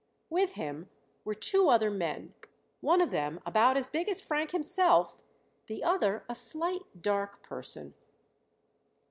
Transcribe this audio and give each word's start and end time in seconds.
With 0.31 0.53
him 0.53 0.89
were 1.23 1.35
two 1.35 1.69
other 1.69 1.91
men, 1.91 2.33
one 2.79 3.01
of 3.01 3.11
them 3.11 3.39
about 3.45 3.77
as 3.77 3.87
big 3.91 4.09
as 4.09 4.19
Frank 4.19 4.49
himself, 4.49 5.21
the 5.67 5.83
other 5.83 6.25
a 6.27 6.33
slight, 6.33 6.99
dark 7.03 7.43
person. 7.43 7.93